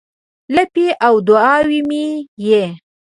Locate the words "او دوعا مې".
1.07-2.05